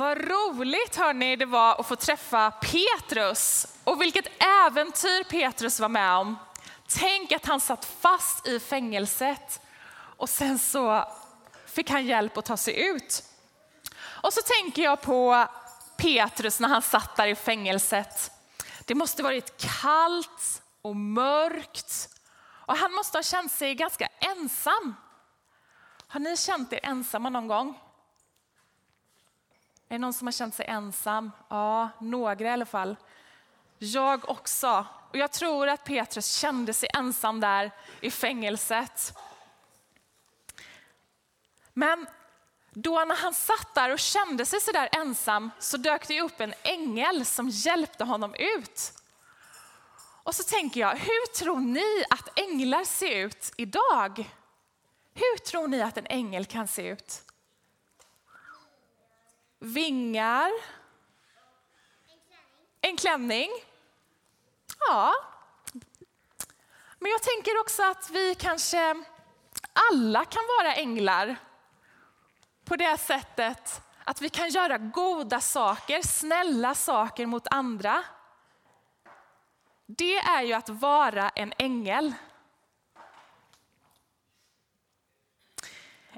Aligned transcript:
Vad 0.00 0.18
roligt 0.18 0.96
hörni 0.96 1.36
det 1.36 1.46
var 1.46 1.80
att 1.80 1.86
få 1.86 1.96
träffa 1.96 2.50
Petrus 2.50 3.66
och 3.84 4.00
vilket 4.00 4.26
äventyr 4.42 5.24
Petrus 5.24 5.80
var 5.80 5.88
med 5.88 6.16
om. 6.16 6.38
Tänk 6.88 7.32
att 7.32 7.46
han 7.46 7.60
satt 7.60 7.84
fast 7.84 8.46
i 8.46 8.60
fängelset 8.60 9.60
och 10.16 10.28
sen 10.28 10.58
så 10.58 11.04
fick 11.66 11.90
han 11.90 12.06
hjälp 12.06 12.36
att 12.36 12.44
ta 12.44 12.56
sig 12.56 12.88
ut. 12.88 13.24
Och 14.00 14.32
så 14.32 14.40
tänker 14.42 14.82
jag 14.82 15.00
på 15.00 15.46
Petrus 15.96 16.60
när 16.60 16.68
han 16.68 16.82
satt 16.82 17.16
där 17.16 17.26
i 17.26 17.34
fängelset. 17.34 18.30
Det 18.84 18.94
måste 18.94 19.22
varit 19.22 19.80
kallt 19.82 20.62
och 20.82 20.96
mörkt 20.96 22.08
och 22.66 22.76
han 22.76 22.92
måste 22.92 23.18
ha 23.18 23.22
känt 23.22 23.52
sig 23.52 23.74
ganska 23.74 24.08
ensam. 24.18 24.94
Har 26.06 26.20
ni 26.20 26.36
känt 26.36 26.72
er 26.72 26.80
ensamma 26.82 27.30
någon 27.30 27.48
gång? 27.48 27.78
Är 29.90 29.94
det 29.94 29.98
någon 29.98 30.12
som 30.12 30.26
har 30.26 30.32
känt 30.32 30.54
sig 30.54 30.66
ensam? 30.66 31.30
Ja, 31.48 31.88
några 31.98 32.44
i 32.44 32.48
alla 32.48 32.66
fall. 32.66 32.96
Jag 33.78 34.28
också. 34.28 34.86
Och 35.10 35.16
jag 35.16 35.32
tror 35.32 35.68
att 35.68 35.84
Petrus 35.84 36.32
kände 36.32 36.72
sig 36.72 36.88
ensam 36.94 37.40
där 37.40 37.70
i 38.00 38.10
fängelset. 38.10 39.18
Men 41.72 42.06
då 42.70 43.04
när 43.04 43.16
han 43.16 43.34
satt 43.34 43.74
där 43.74 43.92
och 43.92 43.98
kände 43.98 44.46
sig 44.46 44.60
så 44.60 44.72
där 44.72 44.88
ensam 44.92 45.50
så 45.58 45.76
dök 45.76 46.08
det 46.08 46.20
upp 46.20 46.40
en 46.40 46.54
ängel 46.62 47.24
som 47.24 47.48
hjälpte 47.48 48.04
honom 48.04 48.34
ut. 48.34 48.92
Och 50.22 50.34
så 50.34 50.42
tänker 50.42 50.80
jag, 50.80 50.96
hur 50.96 51.32
tror 51.32 51.60
ni 51.60 52.04
att 52.10 52.38
änglar 52.38 52.84
ser 52.84 53.16
ut 53.16 53.52
idag? 53.56 54.30
Hur 55.14 55.38
tror 55.38 55.68
ni 55.68 55.82
att 55.82 55.98
en 55.98 56.06
ängel 56.06 56.46
kan 56.46 56.68
se 56.68 56.88
ut? 56.88 57.22
Vingar. 59.60 60.50
En 62.80 62.96
klänning. 62.96 63.50
Ja. 64.88 65.14
Men 66.98 67.10
jag 67.10 67.22
tänker 67.22 67.60
också 67.60 67.82
att 67.82 68.10
vi 68.10 68.34
kanske 68.34 69.04
alla 69.90 70.24
kan 70.24 70.42
vara 70.58 70.74
änglar 70.74 71.36
på 72.64 72.76
det 72.76 72.98
sättet 72.98 73.82
att 74.04 74.20
vi 74.22 74.28
kan 74.28 74.48
göra 74.48 74.78
goda 74.78 75.40
saker, 75.40 76.02
snälla 76.02 76.74
saker 76.74 77.26
mot 77.26 77.46
andra. 77.50 78.04
Det 79.86 80.16
är 80.16 80.42
ju 80.42 80.52
att 80.52 80.68
vara 80.68 81.28
en 81.28 81.52
ängel. 81.58 82.12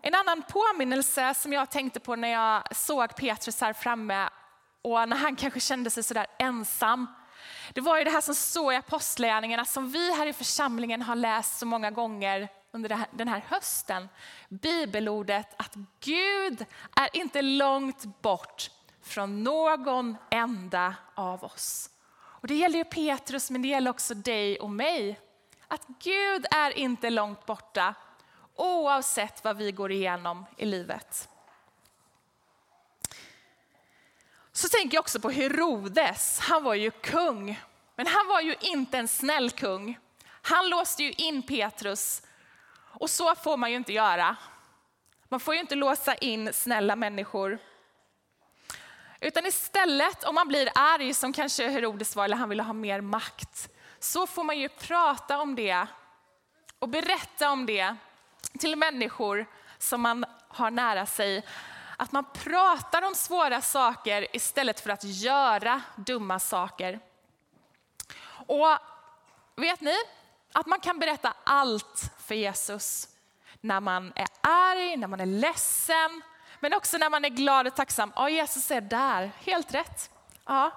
En 0.02 0.11
annan 0.22 0.42
påminnelse 0.42 1.34
som 1.34 1.52
jag 1.52 1.70
tänkte 1.70 2.00
på 2.00 2.16
när 2.16 2.28
jag 2.28 2.76
såg 2.76 3.16
Petrus 3.16 3.60
här 3.60 3.72
framme 3.72 4.28
och 4.82 5.08
när 5.08 5.16
han 5.16 5.36
kanske 5.36 5.60
kände 5.60 5.90
sig 5.90 6.02
sådär 6.02 6.26
ensam. 6.38 7.06
Det 7.72 7.80
var 7.80 7.98
ju 7.98 8.04
det 8.04 8.10
här 8.10 8.20
som 8.20 8.34
står 8.34 8.72
i 8.72 8.76
Apostlagärningarna 8.76 9.64
som 9.64 9.90
vi 9.90 10.14
här 10.14 10.26
i 10.26 10.32
församlingen 10.32 11.02
har 11.02 11.16
läst 11.16 11.58
så 11.58 11.66
många 11.66 11.90
gånger 11.90 12.48
under 12.72 12.98
den 13.10 13.28
här 13.28 13.44
hösten. 13.48 14.08
Bibelordet 14.48 15.54
att 15.56 15.74
Gud 16.00 16.66
är 16.96 17.16
inte 17.16 17.42
långt 17.42 18.22
bort 18.22 18.70
från 19.02 19.44
någon 19.44 20.16
enda 20.30 20.94
av 21.14 21.44
oss. 21.44 21.90
Och 22.14 22.46
det 22.46 22.54
gäller 22.54 22.78
ju 22.78 22.84
Petrus 22.84 23.50
men 23.50 23.62
det 23.62 23.68
gäller 23.68 23.90
också 23.90 24.14
dig 24.14 24.60
och 24.60 24.70
mig. 24.70 25.20
Att 25.68 25.86
Gud 25.86 26.46
är 26.50 26.78
inte 26.78 27.10
långt 27.10 27.46
borta 27.46 27.94
oavsett 28.56 29.44
vad 29.44 29.56
vi 29.56 29.72
går 29.72 29.92
igenom 29.92 30.46
i 30.56 30.66
livet. 30.66 31.28
Så 34.52 34.68
tänker 34.68 34.96
jag 34.96 35.02
också 35.02 35.20
på 35.20 35.30
Herodes. 35.30 36.38
Han 36.38 36.64
var 36.64 36.74
ju 36.74 36.90
kung, 36.90 37.60
men 37.96 38.06
han 38.06 38.26
var 38.28 38.40
ju 38.40 38.54
inte 38.60 38.98
en 38.98 39.08
snäll 39.08 39.50
kung. 39.50 39.98
Han 40.42 40.68
låste 40.68 41.02
ju 41.02 41.12
in 41.12 41.42
Petrus 41.42 42.22
och 42.74 43.10
så 43.10 43.34
får 43.34 43.56
man 43.56 43.70
ju 43.70 43.76
inte 43.76 43.92
göra. 43.92 44.36
Man 45.28 45.40
får 45.40 45.54
ju 45.54 45.60
inte 45.60 45.74
låsa 45.74 46.14
in 46.14 46.52
snälla 46.52 46.96
människor. 46.96 47.58
Utan 49.20 49.46
istället 49.46 50.24
om 50.24 50.34
man 50.34 50.48
blir 50.48 50.68
arg 50.74 51.14
som 51.14 51.32
kanske 51.32 51.68
Herodes 51.68 52.16
var 52.16 52.24
eller 52.24 52.36
han 52.36 52.48
ville 52.48 52.62
ha 52.62 52.72
mer 52.72 53.00
makt 53.00 53.68
så 53.98 54.26
får 54.26 54.44
man 54.44 54.58
ju 54.58 54.68
prata 54.68 55.38
om 55.38 55.54
det 55.54 55.86
och 56.78 56.88
berätta 56.88 57.50
om 57.50 57.66
det 57.66 57.96
till 58.58 58.76
människor 58.76 59.46
som 59.78 60.00
man 60.00 60.24
har 60.48 60.70
nära 60.70 61.06
sig. 61.06 61.46
Att 61.96 62.12
man 62.12 62.24
pratar 62.32 63.02
om 63.02 63.14
svåra 63.14 63.60
saker 63.60 64.36
istället 64.36 64.80
för 64.80 64.90
att 64.90 65.04
göra 65.04 65.82
dumma 65.96 66.38
saker. 66.38 67.00
Och 68.46 68.78
vet 69.56 69.80
ni 69.80 69.96
att 70.52 70.66
man 70.66 70.80
kan 70.80 70.98
berätta 70.98 71.34
allt 71.44 72.12
för 72.18 72.34
Jesus. 72.34 73.08
När 73.60 73.80
man 73.80 74.12
är 74.14 74.28
arg, 74.40 74.96
när 74.96 75.08
man 75.08 75.20
är 75.20 75.26
ledsen, 75.26 76.22
men 76.60 76.74
också 76.74 76.98
när 76.98 77.10
man 77.10 77.24
är 77.24 77.28
glad 77.28 77.66
och 77.66 77.74
tacksam. 77.74 78.12
Ja, 78.16 78.28
Jesus 78.28 78.70
är 78.70 78.80
där, 78.80 79.32
helt 79.38 79.74
rätt. 79.74 80.10
Ja. 80.44 80.70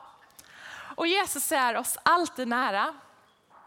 Och 0.96 1.07
Jesus 1.07 1.52
är 1.52 1.78
oss 1.78 1.97
alltid 2.03 2.47
nära. 2.47 2.94